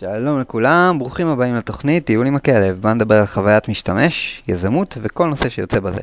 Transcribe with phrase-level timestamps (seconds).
[0.00, 5.26] שלום לכולם, ברוכים הבאים לתוכנית טיול עם הכלב, בה נדבר על חוויית משתמש, יזמות וכל
[5.26, 6.00] נושא שיוצא בזה.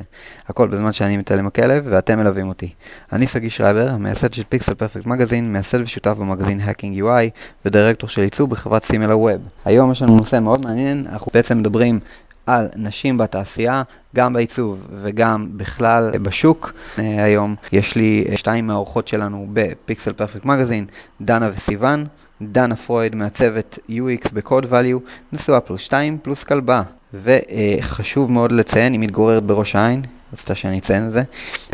[0.48, 2.72] הכל בזמן שאני מטייל עם הכלב ואתם מלווים אותי.
[3.12, 7.30] אני סגי שרייבר, המייסד של פיקסל פרפקט מגזין, מייסד ושותף במגזין Hacking UI
[7.64, 9.42] ודירקטור של עיצוב בחברת סימלה ווב.
[9.64, 12.00] היום יש לנו נושא מאוד מעניין, אנחנו בעצם מדברים
[12.46, 13.82] על נשים בתעשייה,
[14.16, 16.72] גם בעיצוב וגם בכלל בשוק.
[16.96, 20.86] היום יש לי שתיים מהאורחות שלנו בפיקסל פרפקט מגזין,
[21.20, 22.06] דנה וסיוון.
[22.42, 26.82] דנה פרויד מעצבת UX ב CodeValue, נשואה פלוס 2 פלוס כלבה.
[27.14, 30.02] וחשוב מאוד לציין, היא מתגוררת בראש העין,
[30.32, 31.22] רצתה שאני אציין את זה.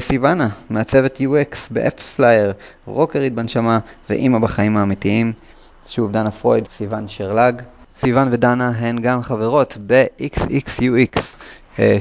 [0.01, 2.53] סיוון, מעצבת UX ב AppsFlyer,
[2.87, 3.79] רוקרית בנשמה
[4.11, 5.33] ואימא בחיים האמיתיים.
[5.87, 7.63] שוב, דנה פרויד, סיוון שרלג.
[7.97, 11.21] סיוון ודנה הן גם חברות ב-XXUX,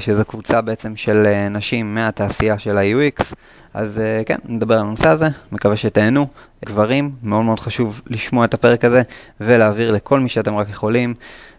[0.00, 3.34] שזו קבוצה בעצם של נשים מהתעשייה של ה-UX.
[3.74, 6.26] אז כן, נדבר על הנושא הזה, מקווה שתהנו.
[6.66, 9.02] גברים, מאוד מאוד חשוב לשמוע את הפרק הזה
[9.40, 11.14] ולהעביר לכל מי שאתם רק יכולים,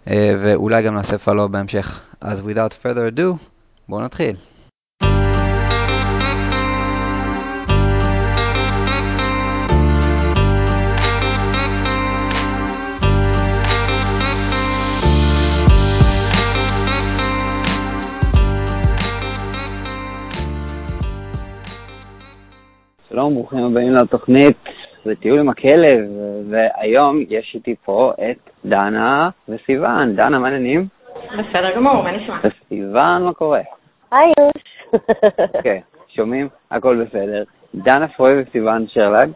[0.07, 2.01] ואולי גם נעשה פלו בהמשך.
[2.21, 3.47] אז without further ado,
[3.89, 4.35] בואו נתחיל.
[23.09, 24.57] שלום, ברוכים הבאים לתוכנית
[25.05, 26.05] בטיול עם הכלב,
[26.49, 30.15] והיום יש איתי פה את דנה וסיוון.
[30.15, 30.87] דנה, מה העניינים?
[31.25, 32.39] בסדר גמור, מה נשמע?
[32.45, 33.61] וסיוון, מה קורה?
[34.11, 35.01] היי יוש.
[35.55, 35.81] אוקיי,
[36.15, 36.47] שומעים?
[36.71, 37.43] הכל בסדר.
[37.75, 39.29] דנה פרוי וסיוון שרלג,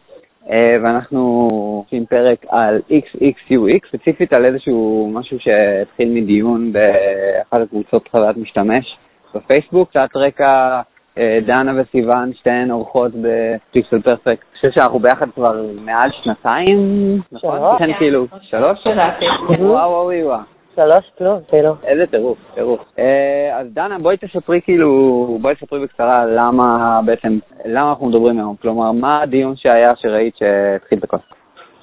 [0.84, 8.98] ואנחנו עושים פרק על XXUX, ספציפית על איזשהו משהו שהתחיל מדיון באחת הקבוצות חוויית משתמש
[9.36, 10.82] בפייסבוק, קצת רקע
[11.46, 14.28] דנה וסיוון, שתיהן אורחות בפיקסל פרפקט.
[14.28, 16.78] אני חושב שאנחנו ביחד כבר מעל שנתיים,
[17.32, 17.60] נכון?
[17.60, 17.74] שלוש.
[17.82, 18.88] כן, כאילו, שלוש?
[18.88, 19.26] לדעתי.
[19.60, 20.40] וואו, וואו, וואו.
[20.76, 21.76] שלוש פלוס, כאילו.
[21.84, 22.82] איזה טירוף, טירוף.
[23.00, 24.90] אה, אז דנה, בואי תספרי כאילו,
[25.42, 28.56] בואי תספרי בקצרה למה בעצם, למה אנחנו מדברים היום.
[28.62, 31.18] כלומר, מה הדיון שהיה שראית שהתחיל הכל?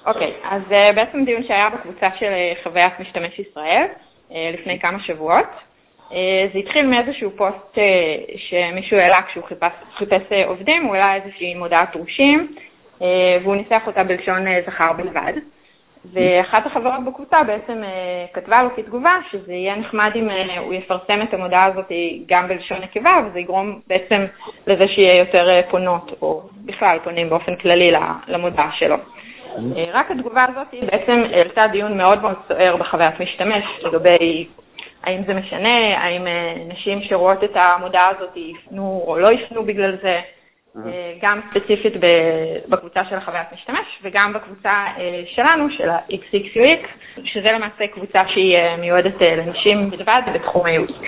[0.07, 3.87] אוקיי, אז אה, בעצם דיון שהיה בקבוצה של אה, חוויית משתמש ישראל
[4.33, 5.47] אה, לפני כמה שבועות.
[6.13, 7.85] אה, זה התחיל מאיזשהו פוסט אה,
[8.37, 12.55] שמישהו העלה כשהוא חיפש, חיפש אה, עובדים, הוא העלה איזושהי מודעת דרושים,
[13.43, 15.33] והוא ניסח אותה בלשון זכר בלבד.
[16.13, 17.83] ואחת החברות בקבוצה בעצם
[18.33, 20.29] כתבה לו כתגובה שזה יהיה נחמד אם
[20.59, 21.93] הוא יפרסם את המודעה הזאת
[22.27, 24.25] גם בלשון נקבה, וזה יגרום בעצם
[24.67, 27.93] לזה שיהיה יותר פונות, או בכלל פונים באופן כללי
[28.29, 28.97] למודעה שלו.
[29.57, 34.47] אה, רק התגובה הזאת בעצם העלתה דיון מאוד מאוד סוער בחוויית משתמש לגבי
[35.07, 39.97] האם זה משנה, האם אה, נשים שרואות את המודעה הזאת יפנו או לא יפנו בגלל
[40.03, 40.21] זה,
[40.87, 41.93] אה, גם ספציפית
[42.69, 46.87] בקבוצה של החוויית משתמש וגם בקבוצה אה, שלנו, של ה-XXUX,
[47.25, 51.07] שזה למעשה קבוצה שהיא מיועדת לנשים בלבד בתחום ה-UX.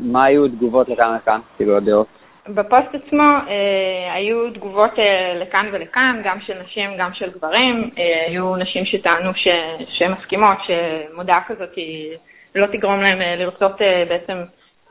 [0.00, 2.06] מה היו התגובות לכאן לכאן, כאילו הדעות?
[2.48, 7.90] בפוסט עצמו אה, היו תגובות אה, לכאן ולכאן, גם של נשים, גם של גברים.
[7.98, 12.16] אה, היו נשים שטענו ש- שהן מסכימות שמודעה כזאת היא
[12.54, 14.42] לא תגרום להם אה, לרצות אה, בעצם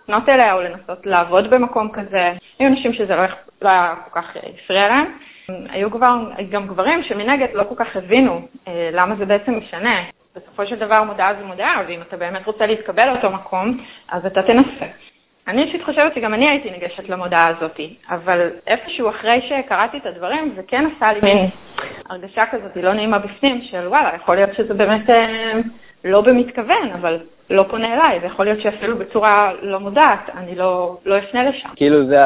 [0.01, 2.31] לפנות אליה או לנסות לעבוד במקום כזה.
[2.59, 3.23] היו נשים שזה לא,
[3.61, 5.17] לא היה כל כך אה, הפריע להם.
[5.69, 6.15] היו כבר,
[6.49, 10.03] גם גברים שמנגד לא כל כך הבינו למה זה בעצם משנה.
[10.35, 14.41] בסופו של דבר מודעה זה מודעה, ואם אתה באמת רוצה להתקבל לאותו מקום, אז אתה
[14.43, 14.85] תנסה.
[15.47, 17.79] אני אישית חושבת שגם אני הייתי ניגשת למודעה הזאת,
[18.09, 21.49] אבל איפשהו אחרי שקראתי את הדברים, זה כן עשה לי מין
[22.09, 25.53] הרגשה כזאת לא נעימה בפנים, של וואלה, יכול להיות שזה באמת אה,
[26.05, 27.19] לא במתכוון, אבל
[27.49, 31.69] לא פונה אליי, ויכול להיות שאפילו בצורה לא מודעת, אני לא, לא אפנה לשם.
[31.75, 32.19] כאילו זה,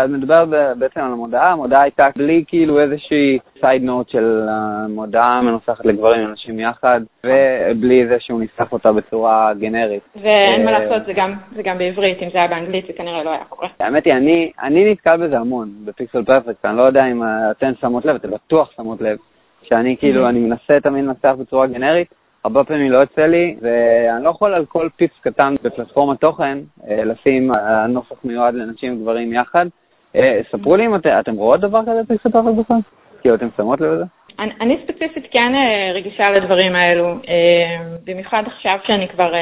[0.49, 6.29] ב- בעצם על המודעה, המודעה הייתה בלי כאילו איזושהי סייד נוט של המודעה מנוסחת לגברים
[6.29, 10.03] ונשים יחד, ובלי זה שהוא ניסח אותה בצורה גנרית.
[10.21, 13.23] ואין מה אה, לעשות, זה גם, זה גם בעברית, אם זה היה באנגלית זה כנראה
[13.23, 13.67] לא היה קורה.
[13.81, 17.21] האמת היא, אני, אני נתקל בזה המון בפיקסל פרפקט, אני לא יודע אם
[17.51, 19.17] אתן שמות לב, אתן בטוח שמות לב,
[19.63, 20.29] שאני כאילו, Mhm.
[20.29, 22.07] אני מנסה תמיד לנסח בצורה גנרית,
[22.43, 26.57] הרבה פעמים לא יוצא לי, ואני לא יכול על כל פיפס קטן בפלטפורמת תוכן
[26.89, 29.65] אה, לשים אה, נוסח מיועד לנשים וגברים יחד.
[30.15, 32.77] אה, ספרו לי אם את, אתם רואות דבר כזה בפיקסל פרפקט בכלל?
[33.21, 34.03] כאילו, אתם שמות לב לזה?
[34.39, 35.53] אני, אני ספציפית כן
[35.93, 37.15] רגישה לדברים האלו,
[38.03, 39.33] במיוחד עכשיו שאני כבר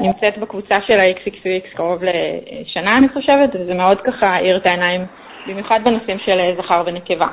[0.00, 5.00] נמצאת בקבוצה של ה-XXUX קרוב לשנה אני חושבת, וזה מאוד ככה האיר את העיניים,
[5.46, 7.26] במיוחד בנושאים של זכר ונקבה.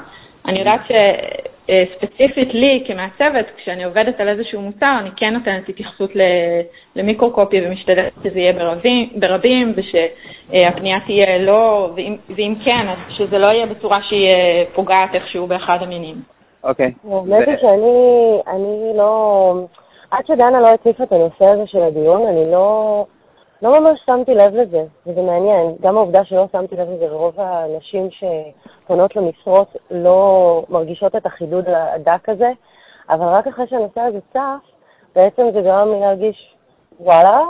[0.48, 6.62] אני יודעת שספציפית לי כמעצבת, כשאני עובדת על איזשהו מוצר, אני כן נותנת התייחסות ל-
[6.96, 13.48] למיקרו-קופי ומשתדלת שזה יהיה ברבים, ברבים ושהפנייה תהיה לא, ואם, ואם כן, אז שזה לא
[13.48, 16.16] יהיה בצורה שהיא אה, פוגעת איכשהו באחד המינים.
[16.64, 16.92] אוקיי.
[17.12, 19.54] האמת היא שאני אני לא...
[20.12, 23.06] עד שדנה לא הציפה את הנושא הזה של הדיון, אני לא,
[23.64, 25.76] לא ממש שמתי לב לזה, וזה מעניין.
[25.82, 32.30] גם העובדה שלא שמתי לב לזה, רוב הנשים שפונות למשרות לא מרגישות את החידוד הדק
[32.30, 32.52] הזה,
[33.10, 34.70] אבל רק אחרי שהנושא הזה צף,
[35.16, 36.56] בעצם זה גרם לי להרגיש,
[37.00, 37.42] וואלה,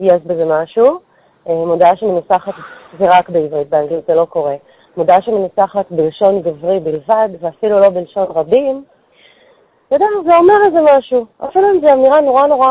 [0.00, 0.84] יש בזה משהו.
[1.48, 2.54] אה, מודעה שמנוסחת
[2.98, 4.54] זה רק בעברית, באנגלית זה לא קורה.
[4.96, 8.84] מודעה שמנוסחת בלשון גברי בלבד, ואפילו לא בלשון רבים,
[9.94, 11.26] אתה יודע, זה אומר איזה משהו.
[11.44, 12.68] אפילו אם זו אמירה נורא נורא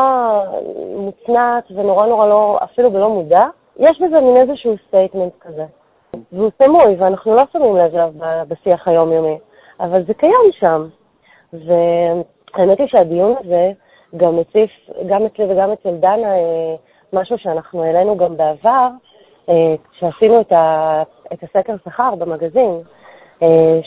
[0.96, 3.42] מוצנעת ונורא נורא לא, אפילו בלא מודע,
[3.78, 5.64] יש בזה מין איזשהו statement כזה.
[6.32, 8.12] והוא סמוי, ואנחנו לא שמים לב אליו
[8.48, 9.38] בשיח היומיומי,
[9.80, 10.86] אבל זה קיים שם.
[11.52, 13.70] והאמת היא שהדיון הזה
[14.16, 14.70] גם מציף,
[15.06, 16.74] גם אצלי וגם אצל דנה, אה,
[17.12, 18.88] משהו שאנחנו העלינו גם בעבר,
[19.48, 21.02] אה, כשעשינו את, ה,
[21.32, 22.80] את הסקר שכר במגזין,
[23.42, 23.78] אה,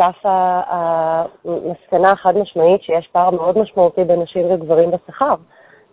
[0.00, 0.60] שצפה
[1.44, 5.34] המסקנה החד משמעית שיש פער מאוד משמעותי בין נשים וגברים בשכר,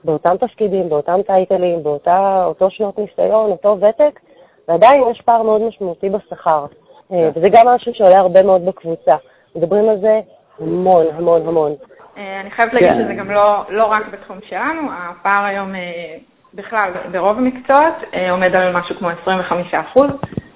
[0.04, 4.20] באותם תפקידים, באותם טייטלים, באותו שנות ניסיון, אותו ותק,
[4.68, 6.66] ועדיין יש פער מאוד משמעותי בשכר.
[7.10, 7.30] כן.
[7.36, 9.16] וזה גם משהו שעולה הרבה מאוד בקבוצה.
[9.56, 10.20] מדברים על זה
[10.60, 11.72] המון, המון, המון.
[12.18, 13.04] אה, אני חייבת להגיד כן.
[13.04, 16.16] שזה גם לא, לא רק בתחום שלנו, הפער היום אה,
[16.54, 20.10] בכלל, ברוב המקצועות, אה, עומד על משהו כמו 25 אחוז,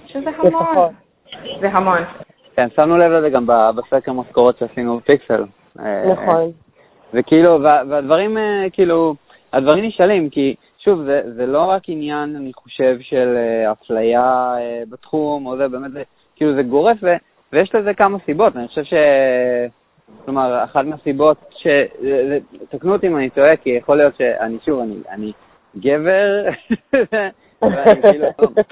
[0.06, 0.94] שזה המון.
[1.60, 2.04] זה המון.
[2.56, 5.44] כן, שמנו לב לזה גם בסקר משכורות שעשינו בפיקסל.
[6.12, 6.50] נכון.
[7.14, 8.36] וכאילו, והדברים,
[8.72, 9.14] כאילו,
[9.52, 13.36] הדברים נשאלים, כי שוב, זה, זה לא רק עניין, אני חושב, של
[13.72, 14.54] אפליה
[14.90, 16.02] בתחום, או זה באמת, זה,
[16.36, 17.06] כאילו, זה גורף, ו,
[17.52, 18.56] ויש לזה כמה סיבות.
[18.56, 18.94] אני חושב ש...
[20.24, 21.66] כלומר, אחת מהסיבות ש...
[22.68, 25.32] תקנו אותי אם אני טועה, כי יכול להיות שאני, שוב, אני, אני
[25.76, 26.44] גבר,
[27.62, 28.26] ואני כאילו,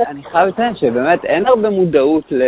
[0.07, 2.43] אני חייב לציין שבאמת אין הרבה מודעות ל...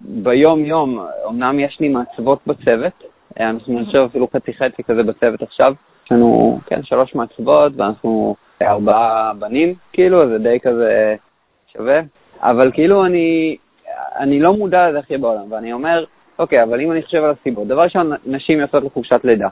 [0.00, 2.92] ביום-יום, אמנם יש לי מעצבות בצוות,
[3.40, 5.74] אנחנו נשאר אפילו חצי חצי כזה בצוות עכשיו,
[6.04, 11.16] יש לנו, כן, שלוש מעצבות, ואנחנו ארבעה בנים, כאילו, זה די כזה
[11.72, 12.00] שווה,
[12.42, 13.56] אבל כאילו אני,
[14.18, 16.04] אני לא מודע לזה הכי בעולם, ואני אומר,
[16.38, 19.48] אוקיי, אבל אם אני חושב על הסיבות, דבר ראשון, נשים יוצאות לחופשת לידה.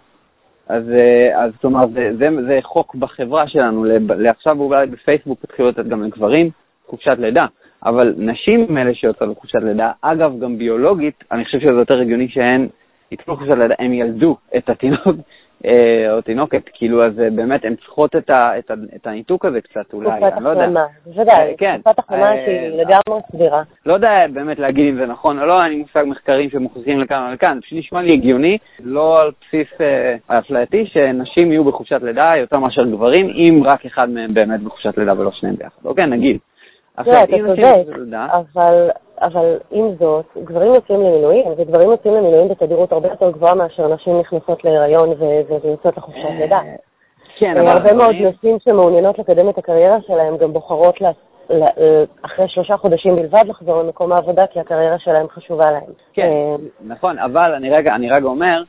[0.69, 3.85] אז, אה, אז כלומר, זה, זה, זה חוק בחברה שלנו,
[4.19, 6.51] לעכשיו אולי בפייסבוק התחילו לתת גם לגברים
[6.87, 7.47] חופשת לידה,
[7.87, 12.29] אבל נשים הם אלה שיוצאות לחופשת לידה, אגב, גם ביולוגית, אני חושב שזה יותר הגיוני
[12.29, 12.69] שהן
[13.13, 15.17] יצאו לחופשת לידה, הם ילדו את התינוק,
[15.65, 19.45] אה, או תינוקת, כאילו, אז אה, באמת הן צריכות את, ה, את, ה, את הניתוק
[19.45, 20.67] הזה קצת אולי, אני לא יודע.
[20.67, 21.81] תקופת החלמה, בוודאי, כן.
[21.81, 23.63] תקופת החלמה שהיא לגמרי סבירה.
[23.87, 27.27] לא יודע באמת להגיד אם זה נכון או לא, אין לי מושג מחקרים שמוכיחים לכאן
[27.29, 29.69] או לכאן, פשוט נשמע לי הגיוני, לא על בסיס
[30.27, 35.21] אפלייתי, שנשים יהיו בחופשת לידה יותר מאשר גברים, אם רק אחד מהם באמת בחופשת לידה
[35.21, 35.85] ולא שניהם ביחד.
[35.85, 36.39] אוקיי, נגיד.
[36.97, 38.27] עכשיו, אם נשים בחופשת לידה...
[38.33, 38.91] אבל
[39.23, 44.21] אבל עם זאת, גברים יוצאים למילואים, וגברים יוצאים למילואים בתדירות הרבה יותר גבוהה מאשר נשים
[44.21, 46.61] נכנסות להיריון ויוצאות לחופשת אה, לידה.
[47.39, 47.71] כן, אה, אבל...
[47.71, 50.99] הרבה מאוד נשים שמעוניינות לקדם את הקריירה שלהן גם בוחרות
[52.23, 55.93] אחרי שלושה חודשים בלבד לחזור למקום העבודה, כי הקריירה שלהן חשובה להן.
[56.13, 56.57] כן, אה,
[56.87, 58.63] נכון, אבל אני רגע, אני רגע אומר,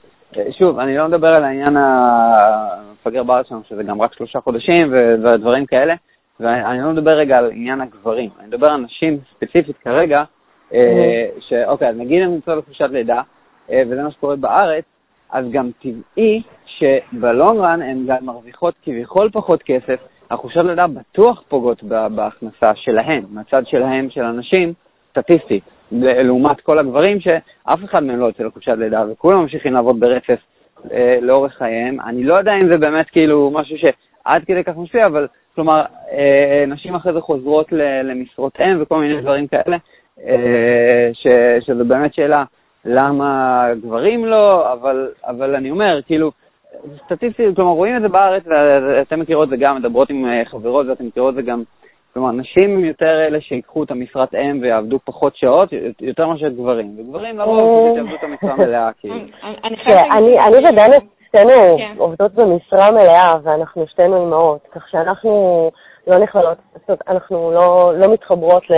[0.51, 5.65] שוב, אני לא מדבר על העניין המפגר בארץ שלנו, שזה גם רק שלושה חודשים ודברים
[5.65, 5.93] כאלה,
[6.39, 10.23] ואני לא מדבר רגע על עניין הגברים, אני מדבר על נשים ספציפית כרגע,
[10.73, 13.21] אה, שאוקיי, אז נגיד הם נמצאים בחופשת לידה,
[13.71, 14.83] אה, וזה מה שקורה בארץ,
[15.31, 19.99] אז גם טבעי שבלונג רן הן גם מרוויחות כביכול פחות כסף,
[20.31, 21.83] החופשת לידה בטוח פוגעות
[22.15, 24.73] בהכנסה שלהן, מהצד שלהן, של הנשים,
[25.09, 30.39] סטטיסטית, לעומת כל הגברים שאף אחד מהם לא יוצא לחופשת לידה וכולם ממשיכים לעבוד ברצף
[30.91, 32.01] אה, לאורך חייהם.
[32.01, 35.27] אני לא יודע אם זה באמת כאילו משהו שעד כדי כך משפיע, אבל
[35.57, 37.71] כלומר, אה, נשים אחרי זה חוזרות
[38.03, 39.77] למשרות אם וכל מיני דברים כאלה.
[40.27, 41.27] אה, ש,
[41.65, 42.43] שזו באמת שאלה
[42.85, 46.31] למה גברים לא, אבל, אבל אני אומר, כאילו,
[47.05, 50.87] סטטיסטית, כלומר, רואים את זה בארץ, ואתם מכירות את זה גם, מדברות עם אה, חברות
[50.87, 51.63] ואתם מכירות את זה גם,
[52.13, 55.69] כלומר, נשים הם יותר אלה שיקחו את המשרת אם ויעבדו פחות שעות,
[56.01, 57.97] יותר מאשר גברים, וגברים לרוב אה.
[57.97, 59.15] יעבדו את המשרה מלאה, כאילו.
[59.63, 61.95] אני ודנה שתינו כן.
[61.97, 65.71] עובדות במשרה מלאה, ואנחנו שתינו אימהות, כך שאנחנו...
[66.07, 68.73] לא נכללות, זאת אומרת, אנחנו לא, לא מתחברות ל...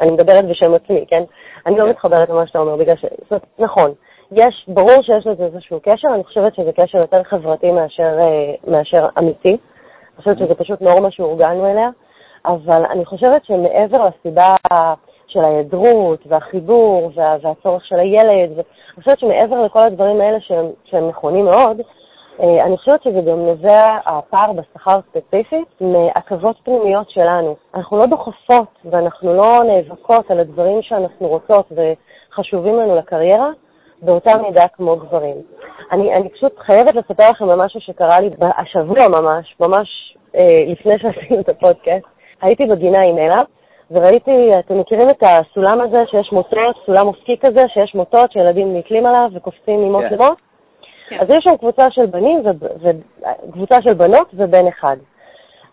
[0.00, 1.22] אני, מדברת בשם עצמי, כן?
[1.66, 1.90] אני לא כן.
[1.90, 3.02] מתחברת למה שאתה אומר, בגלל ש...
[3.02, 3.92] זאת אומרת, נכון,
[4.32, 9.08] יש, ברור שיש לזה איזשהו קשר, אני חושבת שזה קשר יותר חברתי מאשר, אה, מאשר
[9.22, 9.48] אמיתי.
[9.48, 11.88] אני חושבת שזה פשוט נורמה שהורגלנו אליה,
[12.46, 14.54] אבל אני חושבת שמעבר לסיבה
[15.26, 18.50] של ההיעדרות והחיבור וה, והצורך של הילד,
[18.96, 21.80] אני חושבת שמעבר לכל הדברים האלה שהם, שהם נכונים מאוד,
[22.40, 27.56] אה, אני חושבת שזה גם נובע, הפער בשכר ספציפית, מעכבות פנימיות שלנו.
[27.74, 33.50] אנחנו לא דוחפות ואנחנו לא נאבקות על הדברים שאנחנו רוצות וחשובים לנו לקריירה,
[34.02, 35.36] באותה מידה כמו גברים.
[35.92, 40.98] אני, אני פשוט חייבת לספר לכם על משהו שקרה לי השבוע ממש, ממש אה, לפני
[40.98, 42.06] שעשינו את הפודקאסט.
[42.42, 43.38] הייתי בגינה עם אלה,
[43.90, 49.06] וראיתי, אתם מכירים את הסולם הזה שיש מוטות, סולם אופקי כזה, שיש מוטות שילדים נתלים
[49.06, 50.14] עליו וקופצים ממוט כן.
[50.14, 50.38] למוט?
[51.08, 51.16] כן.
[51.20, 52.42] אז יש שם קבוצה של בנים
[53.48, 54.96] וקבוצה של בנות ובן אחד.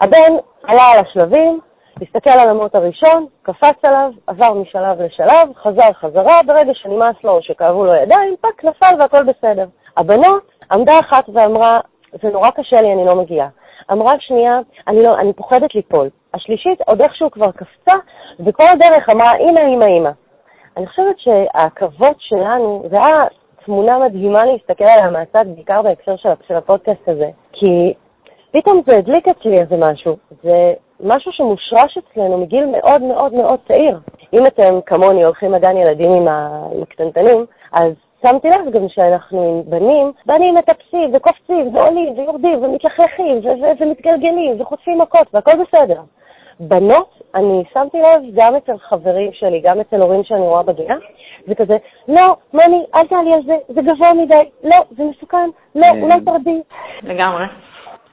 [0.02, 1.60] הבן עלה על השלבים,
[2.02, 7.42] הסתכל על המוט הראשון, קפץ עליו, עבר משלב לשלב, חזר חזרה, ברגע שנמאס לו או
[7.42, 9.66] שכאבו לו ידיים, פק, נפל והכל בסדר.
[9.98, 11.80] הבנות עמדה אחת ואמרה,
[12.22, 13.48] זה נורא קשה לי, אני לא מגיעה.
[13.92, 16.10] אמרה שנייה, אני, לא, אני פוחדת ליפול.
[16.34, 17.98] השלישית עוד איכשהו כבר קפצה,
[18.40, 20.10] וכל הדרך אמרה, אמא, אמא, אמא.
[20.78, 23.26] אני חושבת שהעכבות שלנו, זה היה
[23.66, 27.94] תמונה מדהימה להסתכל עליה מהצד, בעיקר בהקשר של, של הפודקאסט הזה, כי
[28.52, 30.18] פתאום זה הדליק אצלי איזה משהו.
[30.44, 34.00] זה משהו שמושרש אצלנו מגיל מאוד מאוד מאוד צעיר.
[34.34, 36.26] אם אתם כמוני הולכים לגן ילדים עם
[36.82, 37.92] הקטנטנים, אז
[38.28, 44.62] שמתי לב גם שאנחנו עם בנים, בנים מטפסים וקופצים ועולים ויורדים ומתלכלכים ו- ו- ומתגלגלים
[44.62, 46.02] וחוטפים מכות והכל בסדר.
[46.60, 50.96] בנות, אני שמתי לב גם אצל חברים שלי, גם אצל הורים שאני רואה בגינה,
[51.48, 55.86] זה כזה, לא, מני, אל תעלי על זה, זה גבוה מדי, לא, זה מסוכן, לא,
[55.86, 56.02] אה.
[56.02, 56.62] אולי תרדי.
[57.04, 57.46] לגמרי.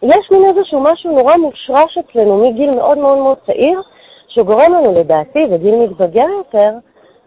[0.03, 3.83] יש מין איזשהו משהו נורא מושרש אצלנו מגיל מאוד מאוד מאוד צעיר,
[4.29, 6.71] שגורם לנו לדעתי, בגיל מתבגר יותר,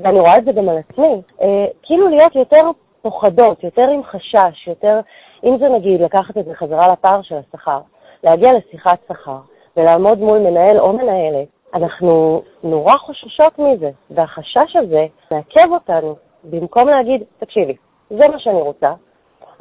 [0.04, 4.68] ואני רואה את זה גם על עצמי, אה, כאילו להיות יותר פוחדות, יותר עם חשש,
[4.68, 5.00] יותר,
[5.44, 7.80] אם זה נגיד לקחת את זה חזרה לפער של השכר,
[8.24, 9.40] להגיע לשיחת שכר
[9.78, 17.24] ולעמוד מול מנהל או מנהלת, אנחנו נורא חוששות מזה, והחשש הזה מעכב אותנו, במקום להגיד,
[17.40, 17.76] תקשיבי,
[18.10, 18.94] זה מה שאני רוצה,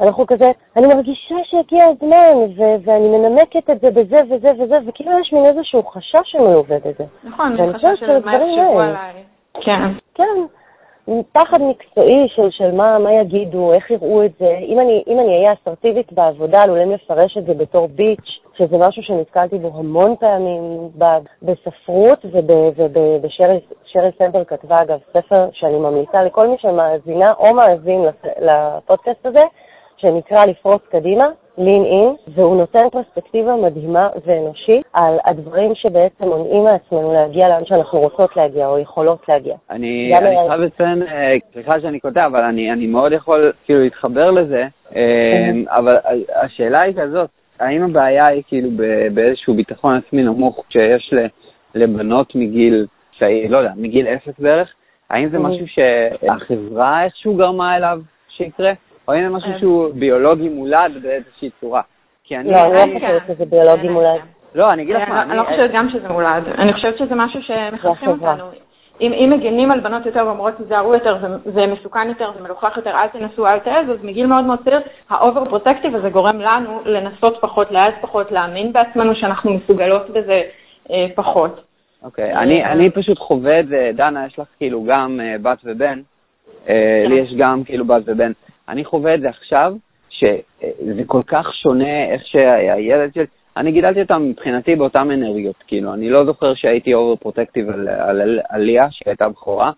[0.01, 5.19] אנחנו כזה, אני מרגישה שהגיע הזמן, ו- ואני מנמקת את זה בזה וזה וזה, וכאילו
[5.21, 7.05] יש מין איזשהו חשש שמלווה בזה.
[7.25, 9.25] נכון, חשש של מה יחשבו עליי.
[9.61, 9.83] כן.
[10.21, 10.43] כן,
[11.33, 14.57] פחד מקצועי של, של מה, מה יגידו, איך יראו את זה.
[14.59, 19.03] אם אני, אם אני אהיה אסרטיבית בעבודה, עלולים לפרש את זה בתור ביץ', שזה משהו
[19.03, 21.05] שנתקלתי בו המון פעמים ב-
[21.43, 22.25] בספרות,
[23.23, 29.43] ושרי סנדר כתבה אגב ספר שאני ממליצה לכל מי שמאזינה או מאזין לפ- לפודקאסט הזה,
[29.97, 31.29] שנקרא לפרוץ קדימה,
[31.61, 38.01] lean in, והוא נותן פרספקטיבה מדהימה ואנושית על הדברים שבעצם מונעים מעצמנו להגיע לאן שאנחנו
[38.01, 39.55] רוצות להגיע או יכולות להגיע.
[39.71, 43.41] אני גם אני היה- חייב לציין, אה, סליחה שאני קוטע, אבל אני אני מאוד יכול
[43.65, 44.65] כאילו להתחבר לזה,
[44.97, 45.93] אה, אבל
[46.43, 48.69] השאלה היא כזאת, האם הבעיה היא כאילו
[49.15, 51.15] באיזשהו ביטחון עצמי נמוך שיש
[51.75, 52.87] לבנות מגיל
[53.19, 54.69] צעיר, לא יודע, מגיל אפס בערך?
[55.11, 55.39] האם זה.
[55.39, 57.99] משהו שהחברה איכשהו גרמה אליו
[58.29, 58.73] שיקרה?
[59.09, 59.59] או האם זה משהו אה.
[59.59, 61.83] שהוא ביולוגי מולד באיזושהי צורה?
[62.25, 62.51] כי אני...
[62.51, 64.07] לא, אני לא אני- חושבת שזה ביולוגי אין, מולד.
[64.07, 64.21] אין.
[64.55, 66.45] לא, אני אגיד לך מה, אני לא חושבת גם שזה מולד.
[66.59, 68.09] אני חושבת שזה משהו שמחנכים.
[68.09, 68.45] אותנו.
[69.01, 72.77] אם, אם מגנים על בנות יותר ואומרות תיזהרו יותר, זה, זה מסוכן יותר, זה מלוכלך
[72.77, 74.81] יותר, אל תנסו, אל תעז, אז מגיל מאוד מאוד צעיר,
[75.11, 80.43] ה over protective הזה גורם לנו לנסות פחות, להעז פחות, להאמין בעצמנו שאנחנו מסוגלות בזה
[80.91, 81.61] אה, פחות.
[82.03, 86.01] אוקיי, אני, אני פשוט חווה את זה, דנה, יש לך כאילו גם אה, בת ובן,
[86.69, 88.33] אה, לי יש גם כאילו בת ובן.
[88.71, 89.75] אני חווה את זה עכשיו,
[90.11, 96.11] שזה כל כך שונה איך שהילד שלי, אני גידלתי אותם מבחינתי באותן אנרגיות, כאילו, אני
[96.11, 99.73] לא זוכר שהייתי over protective על, על, על, על ליה, שהייתה בכורה,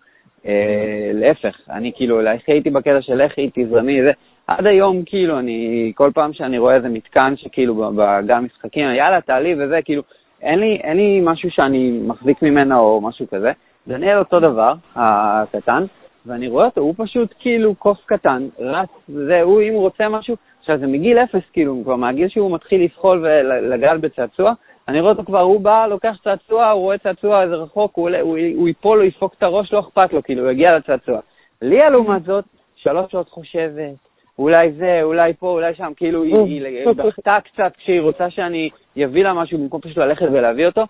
[0.45, 4.13] אה, להפך, אני כאילו, איך הייתי בקטע של היא תזרמי, זה,
[4.47, 9.55] עד היום, כאילו, אני, כל פעם שאני רואה איזה מתקן שכאילו בגן משחקים, יאללה, תעלי
[9.55, 10.01] וזה, כאילו,
[10.41, 13.51] אין לי, אין לי משהו שאני מחזיק ממנה או משהו כזה.
[13.87, 15.83] דניאל אותו דבר, הקטן,
[16.25, 20.35] ואני רואה אותו, הוא פשוט כאילו קוף קטן, רץ, זה, הוא, אם הוא רוצה משהו,
[20.59, 24.53] עכשיו זה מגיל אפס, כאילו, כבר מהגיל שהוא מתחיל לזחול ולגעת בצעצוע,
[24.87, 28.37] אני רואה אותו כבר, הוא בא, לוקח צעצוע, הוא רואה צעצוע איזה רחוק, הוא, הוא,
[28.55, 31.19] הוא ייפול, הוא ידפוק את הראש, לא אכפת לו, כאילו, הוא יגיע לצעצוע.
[31.61, 33.95] ליה, לעומת זאת, שלוש שעות חושבת,
[34.39, 38.69] אולי זה, אולי פה, אולי שם, כאילו, היא, היא, היא בכתה קצת כשהיא רוצה שאני
[39.05, 40.83] אביא לה משהו במקום פשוט ללכת ולהביא אותו.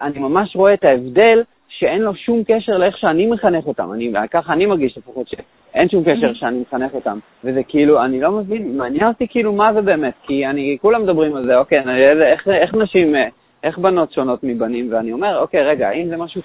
[0.00, 3.92] אני ממש רואה את ההבדל שאין לו שום קשר לאיך שאני מחנך אותם.
[3.92, 7.18] אני, ככה אני מרגיש לפחות שאין שום קשר שאני מחנך אותם.
[7.44, 11.36] וזה כאילו, אני לא מבין, מעניין אותי כאילו מה זה באמת, כי אני, כולם מדברים
[11.36, 13.14] על זה, אוקיי, אני, איך, איך נשים,
[13.62, 16.42] איך בנות שונות מבנים, ואני אומר, אוקיי, רגע, האם זה משהו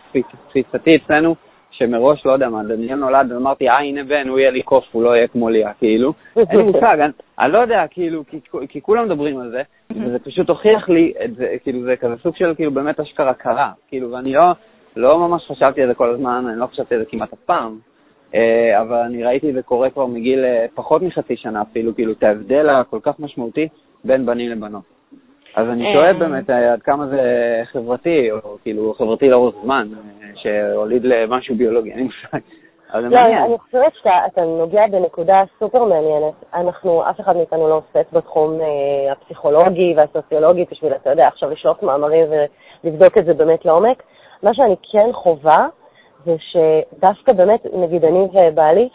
[0.49, 1.35] תפיסתי אצלנו,
[1.71, 5.03] שמראש, לא יודע מה, דניאל נולד ואמרתי, אה, הנה בן, הוא יהיה לי קוף, הוא
[5.03, 6.13] לא יהיה כמו ליה, כאילו.
[6.37, 7.11] אין לי מושג, אני,
[7.43, 9.61] אני לא יודע, כאילו, כי, כי כולם מדברים על זה,
[9.91, 13.71] וזה פשוט הוכיח לי את זה, כאילו, זה כזה סוג של, כאילו, באמת אשכרה קרה,
[13.87, 14.43] כאילו, ואני לא,
[14.95, 17.77] לא ממש חשבתי על זה כל הזמן, אני לא חשבתי על זה כמעט אף פעם,
[18.35, 22.11] אה, אבל אני ראיתי את זה קורה כבר מגיל אה, פחות מחצי שנה אפילו, כאילו,
[22.11, 23.67] את ההבדל הכל כך משמעותי
[24.03, 24.83] בין בנים לבנות.
[25.55, 27.21] אז אני שואל באמת אה, עד כמה זה
[27.71, 29.87] חברתי, או כאילו חברתי לאורך זמן,
[30.35, 32.39] שהוליד למשהו ביולוגי, אין לי מושג.
[32.93, 33.19] לא.
[33.19, 36.33] אני חושבת שאתה נוגע בנקודה סופר מעניינת.
[36.53, 41.83] אנחנו, אף אחד מאיתנו לא עוסק בתחום אה, הפסיכולוגי והסוציולוגי בשביל, אתה יודע, עכשיו לשלוח
[41.83, 42.25] מאמרים
[42.83, 44.03] ולבדוק את זה באמת לעומק.
[44.43, 45.67] מה שאני כן חווה,
[46.25, 48.89] זה שדווקא באמת, נגיד אני ובעלי,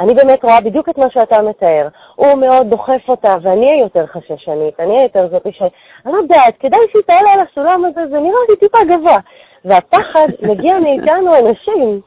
[0.00, 1.88] אני באמת רואה בדיוק את מה שאתה מתאר.
[2.16, 5.62] הוא מאוד דוחף אותה, ואני אהיה יותר חששנית, אני אהיה יותר זאתי ש...
[6.06, 9.18] אני לא יודעת, כדאי שהיא תעלה על הסולם הזה, זה נראה לי טיפה גבוה.
[9.64, 12.00] והפחד מגיע מאיתנו הנשים,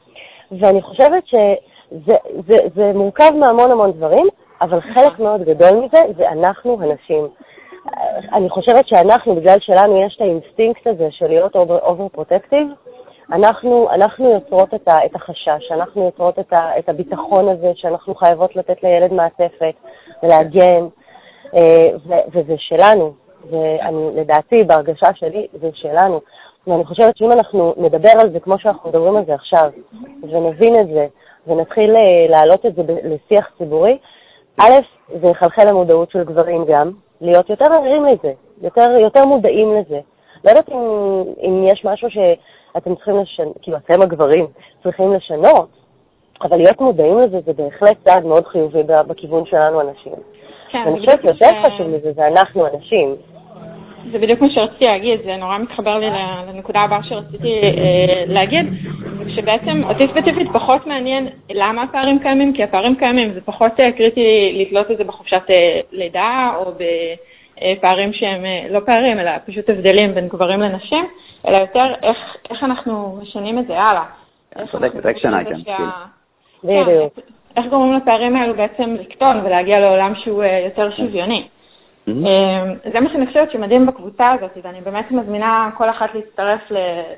[0.52, 2.14] ואני חושבת שזה
[2.46, 4.26] זה, זה מורכב מהמון המון דברים,
[4.60, 7.28] אבל חלק מאוד גדול מזה זה אנחנו הנשים.
[8.32, 12.68] אני חושבת שאנחנו, בגלל שלנו יש את האינסטינקט הזה של להיות over protective,
[13.32, 18.14] אנחנו, אנחנו יוצרות את, ה, את החשש, אנחנו יוצרות את, ה, את הביטחון הזה שאנחנו
[18.14, 19.74] חייבות לתת לילד מעטפת
[20.22, 20.86] ולהגן,
[21.56, 23.12] אה, ו, וזה שלנו.
[23.50, 26.20] ואני, לדעתי, בהרגשה שלי, זה שלנו.
[26.66, 29.70] ואני חושבת שאם אנחנו נדבר על זה כמו שאנחנו מדברים על זה עכשיו,
[30.22, 31.06] ונבין את זה,
[31.46, 33.98] ונתחיל אה, להעלות את זה לשיח ציבורי,
[34.60, 34.72] א',
[35.20, 38.32] זה יחלחל למודעות של גברים גם, להיות יותר ערים לזה,
[38.62, 40.00] יותר, יותר מודעים לזה.
[40.44, 40.78] לא יודעת אם,
[41.46, 44.46] אם יש משהו שאתם צריכים לשנות, כאילו אתם הגברים
[44.82, 45.68] צריכים לשנות,
[46.42, 50.12] אבל להיות מודעים לזה זה בהחלט צעד מאוד חיובי בכיוון שלנו הנשים.
[50.70, 53.14] כן, ואני זה חושבת שיותר ש- חשוב מזה זה אנחנו הנשים.
[54.12, 56.06] זה בדיוק מה שרציתי להגיד, זה נורא מתחבר לי
[56.48, 58.66] לנקודה הבאה שרציתי אה, להגיד,
[59.40, 64.20] שבעצם אותי ספציפית פחות מעניין למה הפערים קיימים, כי הפערים קיימים, זה פחות אה, קריטי
[64.66, 70.14] לתלות את זה בחופשת אה, לידה או בפערים שהם אה, לא פערים, אלא פשוט הבדלים
[70.14, 71.04] בין גברים לנשים,
[71.48, 72.16] אלא יותר איך,
[72.50, 74.04] איך אנחנו משנים את זה הלאה.
[75.64, 75.88] שה- כאילו.
[76.62, 77.12] כן, בדיוק.
[77.18, 77.24] איך-
[77.56, 81.48] איך גורמים לפערים האלו בעצם לקטון ולהגיע לעולם שהוא יותר שוויוני.
[82.08, 82.12] אה,
[82.92, 86.60] זה מה שאני חושבת שמדהים בקבוצה הזאת, ואני באמת מזמינה כל אחת להצטרף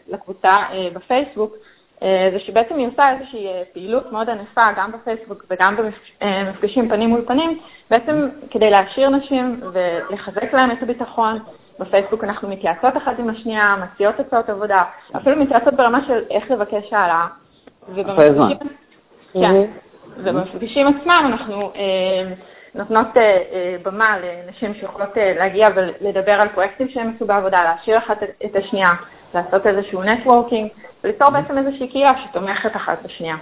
[0.09, 0.49] לקבוצה
[0.93, 1.55] בפייסבוק,
[2.01, 7.25] זה שבעצם היא עושה איזושהי אה, פעילות מאוד ענפה, גם בפייסבוק וגם במפגשים פנים מול
[7.27, 7.59] פנים,
[7.91, 11.39] בעצם כדי להשאיר נשים ולחזק להם את הביטחון.
[11.79, 14.77] בפייסבוק אנחנו מתייעצות אחת עם השנייה, מציעות הצעות עבודה,
[15.17, 17.27] אפילו מתייעצות ברמה של איך לבקש העלאה.
[17.93, 18.55] אחרי זמן.
[19.33, 19.41] כן.
[19.41, 19.67] מהמם.
[20.17, 22.33] ובמפגשים עצמם אנחנו אה,
[22.75, 27.99] נותנות אה, אה, במה לנשים שיכולות אה, להגיע ולדבר על פרויקטים שהם עשו בעבודה, להשאיר
[27.99, 28.89] אחת את- השנייה,
[29.35, 30.69] לעשות איזשהו נטוורקינג,
[31.05, 33.37] וליצור בעצם איזושהי קהילה שתומכת אחת בשנייה.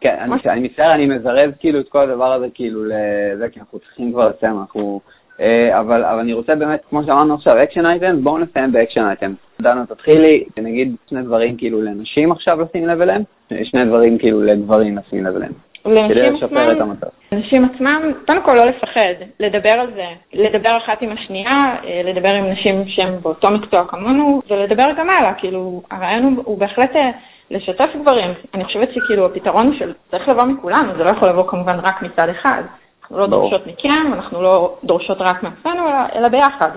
[0.00, 3.78] כן, אני, אני מצטער, אני מזרז כאילו את כל הדבר הזה כאילו לזה, כי אנחנו
[3.78, 5.00] צריכים כבר לסיים, אנחנו...
[5.40, 9.04] אה, אבל, אבל אני רוצה באמת, כמו שאמרנו עכשיו, action item, בואו נסיים ב action
[9.06, 9.32] item.
[9.62, 13.22] דנה, תתחילי, נגיד שני דברים כאילו לנשים עכשיו לשים לב אליהם,
[13.64, 15.52] שני דברים כאילו לגברים לשים לב אליהם,
[15.84, 17.06] כדי לנשים לשפר עצמם- את המצב.
[17.34, 21.50] אנשים עצמם, קודם כל לא לפחד, לדבר על זה, לדבר אחת עם השנייה,
[21.84, 26.58] אה, לדבר עם נשים שהן באותו מקצוע כמונו, ולדבר גם הלאה, כאילו, הרעיון הוא, הוא
[26.58, 27.10] בהחלט אה,
[27.50, 28.30] לשתף גברים.
[28.54, 32.02] אני חושבת שכאילו הפתרון הוא של, צריך לבוא מכולנו, זה לא יכול לבוא כמובן רק
[32.02, 32.62] מצד אחד.
[33.02, 33.26] אנחנו לא.
[33.26, 36.70] דורשות מכם, אנחנו לא דורשות רק מעצמנו, אלא, אלא ביחד.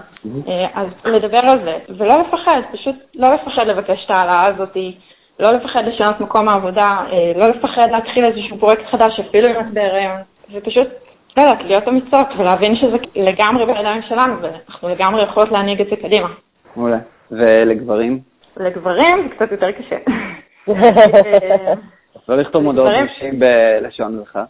[0.48, 4.78] אה, אז לדבר על זה, ולא לפחד, פשוט לא לפחד לבקש את ההעלאה הזאת,
[5.40, 7.04] לא לפחד לשנות מקום העבודה,
[7.36, 10.22] לא לפחד להתחיל איזשהו פרויקט חדש, אפילו אם את בהיריון,
[10.54, 10.88] ופשוט,
[11.38, 15.96] לא יודעת, להיות אמיצות ולהבין שזה לגמרי בידיים שלנו, ואנחנו לגמרי יכולות להנהיג את זה
[15.96, 16.28] קדימה.
[16.76, 16.98] מעולה.
[17.32, 18.20] ולגברים?
[18.58, 19.96] לגברים זה קצת יותר קשה.
[22.30, 24.44] לא לכתוב מודעות נשים בלשון זכר.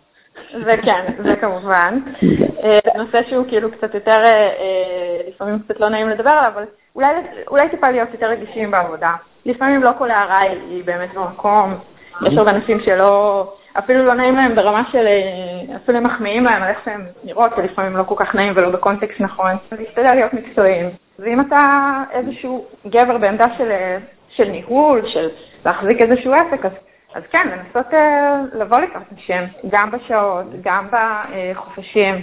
[0.66, 2.00] זה כן, זה כמובן.
[2.66, 6.64] אה, נושא שהוא כאילו קצת יותר, אה, אה, לפעמים קצת לא נעים לדבר עליו, אבל
[6.96, 7.08] אולי,
[7.48, 9.12] אולי טיפה להיות יותר רגישים בעבודה.
[9.46, 10.38] לפעמים לא כל הערה
[10.70, 11.80] היא באמת במקום.
[12.28, 13.44] יש עוד אנשים שלא,
[13.80, 17.52] אפילו לא נעים להם ברמה של, אה, אפילו הם מחמיאים להם על איך שהם נראות,
[17.58, 19.52] ולפעמים לא כל כך נעים ולא בקונטקסט נכון.
[19.72, 20.90] להשתדל להיות מקצועיים.
[21.20, 21.58] ואם אתה
[22.12, 23.98] איזשהו גבר בעמדה של, אה,
[24.30, 25.30] של ניהול, של
[25.66, 26.72] להחזיק איזשהו עסק, אז
[27.14, 32.16] אז כן, לנסות אה, לבוא לקראת נשים, גם בשעות, גם בחופשים,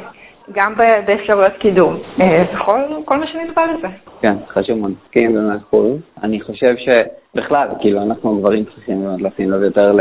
[0.53, 3.89] גם ב- באפשרויות קידום, אה, כל, כל מה שנלווה לזה.
[4.23, 5.99] כן, חשוב מאוד, מסכים במאה אחוז.
[6.23, 10.01] אני חושב שבכלל, כאילו, אנחנו הגברים צריכים באמת לשים לב יותר ל...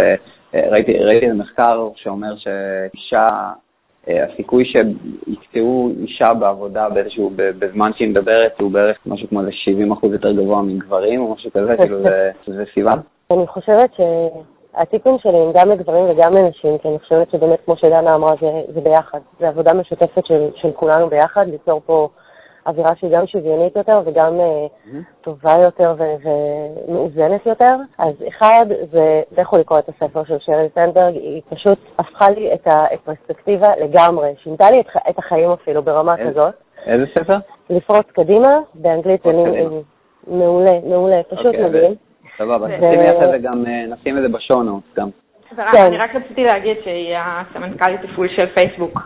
[0.56, 3.26] אה, ראיתי, ראיתי איזה מחקר שאומר שאישה,
[4.10, 9.52] אה, הסיכוי שיקטעו אישה בעבודה באיזשהו, ב- בזמן שהיא מדברת הוא בערך משהו כמו איזה
[9.52, 12.92] 70 אחוז יותר גבוה מגברים או משהו כזה, כאילו זה, זה סיבה.
[13.34, 13.92] אני חושבת
[14.78, 18.62] שהטיפים שלי הם גם לגברים וגם לנשים, כי אני חושבת שבאמת, כמו שדנה אמרה, זה,
[18.74, 19.20] זה ביחד.
[19.40, 22.10] זה עבודה משותפת של, של כולנו ביחד, ליצור פה
[22.68, 24.68] אווירה שהיא גם שוויונית יותר וגם אה,
[25.22, 26.30] טובה יותר ו-
[26.88, 27.76] ומאוזנת יותר.
[27.98, 32.68] אז אחד, זה, לכו לקרוא את הספר של שרי סנדברג, היא פשוט הפכה לי את
[32.68, 36.32] הפרספקטיבה לגמרי, שינתה לי את, את החיים אפילו ברמה איזה?
[36.32, 36.54] כזאת.
[36.86, 37.38] איזה ספר?
[37.70, 39.32] לפרוץ קדימה, באנגלית זה.
[40.28, 41.96] מעולה, מעולה, פשוט אוקיי, מדהים.
[42.38, 45.10] סבבה, שימי אחרי זה גם, נשים את זה בשואו-נוטס גם.
[45.56, 45.86] כן.
[45.86, 49.00] אני רק רציתי להגיד שהיא הסמנכ"לית תפעול של פייסבוק.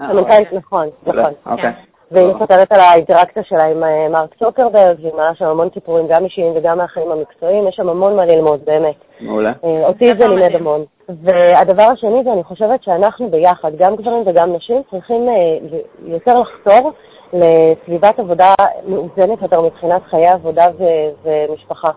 [0.00, 1.22] אה, המנכ"לית, נכון, אוקיי.
[1.22, 1.52] נכון.
[1.52, 1.72] אוקיי.
[2.10, 6.24] והיא מספרת על האינטראקציה שלה עם אה, מרק צוקרברג, והיא מעלה שם המון סיפורים, גם
[6.24, 8.94] אישיים וגם מהחיים המקצועיים, יש שם המון מה ללמוד, באמת.
[9.20, 9.52] מעולה.
[9.64, 10.54] אה, אותי זה לימד.
[10.54, 10.84] המון.
[11.08, 15.28] והדבר השני זה, אני חושבת שאנחנו ביחד, גם גברים וגם נשים, צריכים
[16.04, 16.92] יותר לחתור
[17.32, 18.54] לסביבת עבודה
[18.88, 20.66] מאוזנת יותר מבחינת חיי עבודה
[21.24, 21.88] ומשפחה.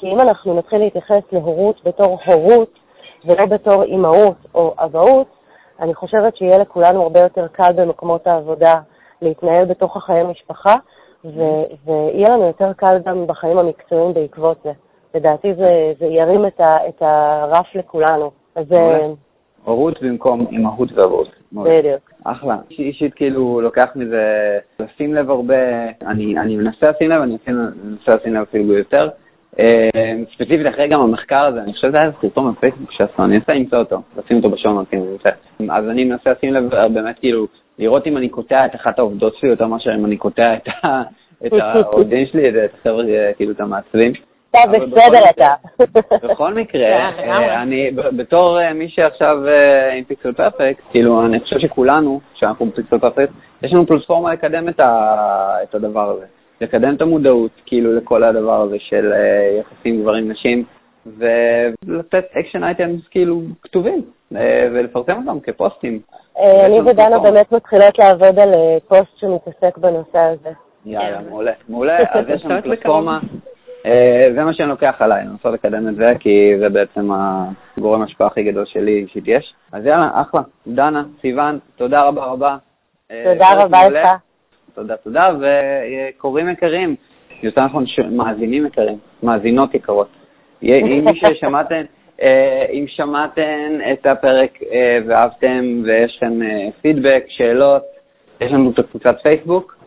[0.00, 2.78] כי אם אנחנו נתחיל להתייחס להורות בתור הורות
[3.24, 5.26] ולא בתור אימהות או אבהות,
[5.80, 8.74] אני חושבת שיהיה לכולנו הרבה יותר קל במקומות העבודה
[9.22, 10.74] להתנהל בתוך החיי משפחה,
[11.24, 14.72] ו- ויהיה לנו יותר קל גם בחיים המקצועיים בעקבות זה.
[15.14, 18.30] לדעתי זה, זה ירים את, ה- את הרף לכולנו.
[18.54, 19.06] אז אה.
[19.64, 21.28] הורות במקום אימהות ואבות.
[21.52, 22.10] בדיוק.
[22.24, 22.56] אחלה.
[22.70, 25.54] אישית, כאילו לוקח מזה לשים לב הרבה,
[26.06, 27.36] אני, אני מנסה לשים לב, אני
[27.84, 29.08] מנסה לשים לב אפילו יותר.
[29.58, 33.54] אה, ספציפית אחרי גם המחקר הזה, אני חושב שזה היה סרטון בפייסבוק שעשו, אני אנסה
[33.54, 35.28] למצוא אותו, לשים אותו בשונות אם אני רוצה.
[35.70, 37.46] אז אני מנסה לשים לב אה, באמת כאילו,
[37.78, 42.26] לראות אם אני קוטע את אחת העובדות שלי יותר מאשר אם אני קוטע את, העובדים
[42.26, 44.12] שלי, את החבר'ה, אה, כאילו את המעצבים.
[44.50, 45.48] אתה בסדר אתה.
[46.22, 47.30] בכל מקרה, כן,
[47.62, 49.36] אני בתור מי שעכשיו
[49.98, 53.32] עם Pixel Perfect, כאילו אני חושב שכולנו, שאנחנו ב Pixel Perfect,
[53.62, 56.24] יש לנו פלטפורמה לקדם את הדבר הזה,
[56.60, 60.64] לקדם את המודעות כאילו לכל הדבר הזה של אה, יחסים גברים-נשים,
[61.16, 64.02] ולתת action items כאילו כתובים,
[64.36, 66.00] אה, ולפרסם אותם כפוסטים.
[66.38, 67.18] אה, אני ודנה.
[67.18, 70.50] באמת מתחילות לעבוד על אה, פוסט שמתעסק בנושא הזה.
[70.86, 71.20] יאללה.
[71.20, 71.52] מעולה.
[71.68, 72.62] מעולה, אז יש לנו.
[72.62, 73.18] פלטפורמה.
[73.86, 77.10] אה, זה מה שאני לוקח עליי, לנסות לקדם את זה, כי זה בעצם
[77.78, 79.54] הגורם ההשפעה הכי גדול שלי אישית יש.
[79.72, 80.40] אז יאללה, אחלה.
[80.66, 82.56] דנה, סיוון, תודה רבה רבה.
[83.08, 83.88] תודה פרק רבה.
[83.88, 84.08] לך.
[84.78, 86.94] תודה, תודה, וקוראים יקרים,
[87.42, 90.08] יותר נכון, מאזינים יקרים, מאזינות יקרות.
[90.62, 91.82] אם מי ששמעתם,
[92.22, 97.82] אה, אם שמעתם את הפרק אה, ואהבתם ויש לכם אה, פידבק, שאלות,
[98.40, 99.78] יש לנו את קבוצת פייסבוק.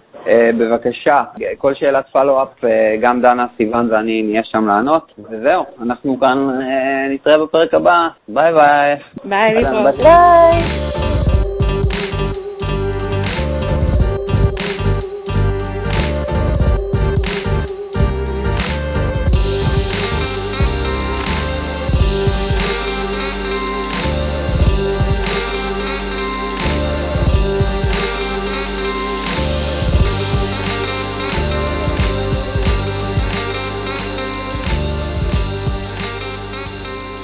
[0.57, 1.15] בבקשה,
[1.57, 2.63] כל שאלת follow-up,
[3.01, 8.53] גם דנה, סיוון ואני נהיה שם לענות, וזהו, אנחנו כאן אה, נתראה בפרק הבא, ביי
[8.53, 8.95] ביי.
[9.25, 9.55] ביי.
[10.03, 10.90] ביי.